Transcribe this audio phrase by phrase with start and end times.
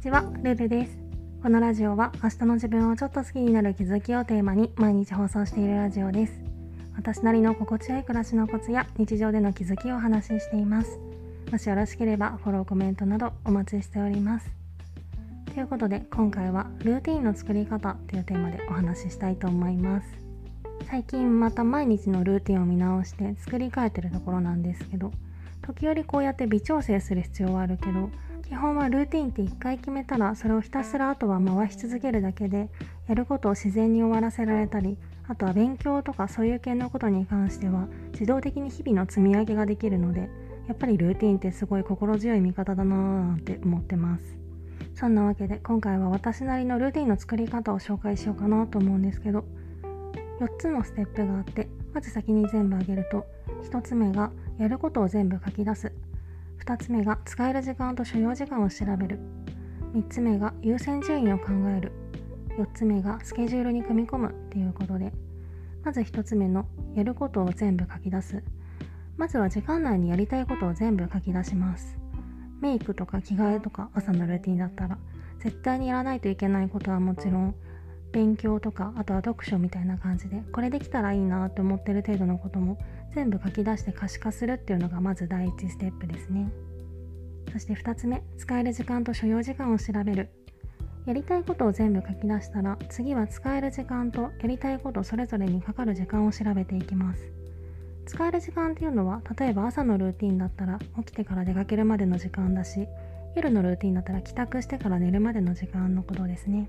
[0.00, 0.96] ちは、ルルです。
[1.42, 6.32] このラジオは明日の自分をちょっと好きになる気づきをテーマに毎日放送しているラジオです。
[6.96, 10.98] 私なりの心地よい暮らしのコツや日常での気づきをお話ししています。
[11.52, 14.50] もしよろしければフォロー、コメントなどお待ちしております。
[15.52, 20.08] ということで今回はルーティンの作り方というテーマでお話ししたいと思います。
[20.88, 25.12] 最近また毎日のルーティンを見直して作り変えてるところなんですけど
[25.60, 28.08] 時折こうやって微調整する必要はあるけど
[28.50, 32.68] 基本はルーティンって1回決めたらそれをひたすらあとは回し続けるだけで
[33.06, 40.28] やることを自然に終わらせられたりあとは勉強とかそういう系のことに関しては自動的に日々の積み上げができるので
[40.66, 44.24] やっぱりルーティンってすごい心強い味方だなぁなんて思ってます。
[44.96, 49.44] そんなわけで今回は私なりのルーティンの作り方を紹介しようかなと思うんですけど
[50.40, 53.24] 4つのステップがあってまず先に全部あげると
[53.70, 55.92] 1つ目がやることを全部書き出す。
[56.70, 59.18] 2つ目が使える時間と所要時間を調べる。
[59.92, 61.90] 3つ目が優先順位を考える。
[62.58, 65.12] 4つ目がスケジュールに組み込むっていうことで。
[65.82, 68.44] まず1つ目のやることを全部書き出す。
[69.16, 71.98] まずは時間内にやりたいことを全部書き出します。
[72.60, 74.96] メイクとか着替えとか朝のルーティンだったら。
[75.40, 77.54] 絶対にやらないといけないことはもちろん
[78.12, 82.78] 勉強とかあとは読書みたいな感じでこれできたらいいなと思ってる程度のことも
[83.14, 86.50] 全部書き出して可視化するっていうのがまず第一ステップですね。
[87.52, 90.30] そして2つ目使える時間と所要時間を調べる。
[91.06, 97.32] やりたいことを全部書き出したら次は使える時間とやりたいことそれぞれにかかる時間を調べていきます。
[98.06, 102.88] 使える時間っていうのは例えば朝のルーティンだったら起きてから出かけるまでの時間だし
[103.36, 106.68] 夜のルーティンだったら帰宅してから寝るまでの時間のことですね。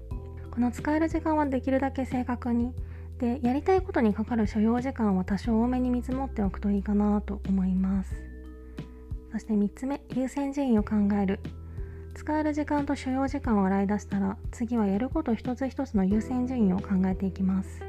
[0.51, 2.73] この使える時間はできるだけ正確に
[3.21, 8.15] でやりたいことにかかる所要時間は多少多めに見積もっておくといいかなと思います。
[9.31, 11.39] そして3つ目優先順位を考える。
[12.15, 17.83] 使える時間と所要時間を洗い出したら次はやること一つ一つの優先順位を考えていきます。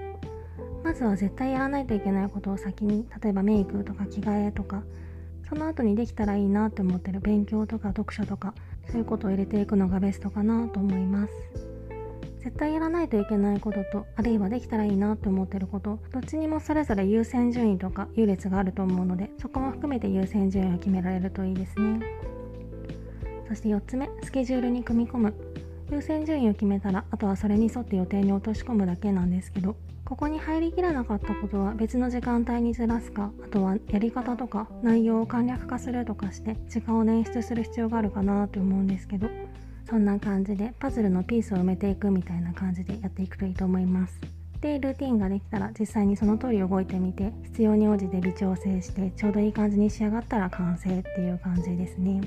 [0.85, 4.83] まずは絶対やらないといけないことを先に例えばメイクとか着替えとか
[5.49, 8.53] その後にできたらいいなって思ってる勉強とか読書とか
[8.91, 11.72] そういうことを入れていくのがベストかなと思います。
[12.45, 22.01] 絶対やらないといけないこととあるいはできたらいいなって思ってることどっちにもそれぞれ優先順位とか優劣があると思うのでそこも含めて優先順位を決められるといいですね。
[23.49, 25.35] そして4つ目スケジュールに組み込む。
[25.93, 29.77] 優先順位を決めたらあとはそれに沿って予定に落とし込むだけなんですけど
[30.07, 39.29] ここに入りきらなかったことは別の時間帯にずらすかあとはやり方とか内容を簡略化するとかして時間を捻出する必要があるかなと思うんですけど
[39.93, 44.19] そんな感じでパズルのピースを埋めていくみたいな感じでやっていくといいと思います。
[44.63, 52.23] でルーティンができたら実際にその通り動いてみて必要に応じて微調整してちょうどいい感じに仕上がったら完成っていう感じですね。
[52.23, 52.25] っ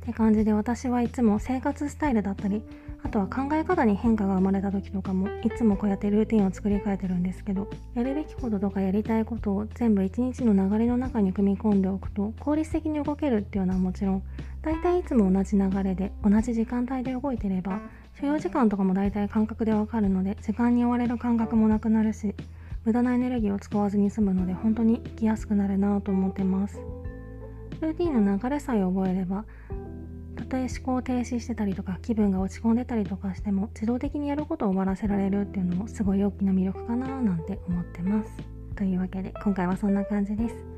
[0.00, 2.62] て感じで私はいつも生活スタイルだったり
[3.04, 14.22] あとは考え方に変化が生まれた時とかもいつもこうやってルーティンを作り変えてるんですけどやるべきこととかやりたいことを全部一日の流れの中に組み込んでおくと効率的に動けるっていうのはもちろん
[14.62, 17.80] 大体いつも同じ流れで同じ時間帯で動いてれば
[18.20, 22.34] 所要時間とかも大体感覚でわかるので時間に追われる感覚もなくなるし
[22.84, 26.80] 無駄なエネルギーを使わずに済むので本当に生きやすくなるなと思ってます。
[27.80, 29.44] ルーティンの流れさえ覚えれば
[30.36, 38.30] たとえ思考停止してたりとか気分が落ち込んでたりとかしても自動的にやることを終わらせられるっていうのもすごい大きな魅力かななんて思ってます。
[38.76, 40.77] というわけで今回はそんな感じです。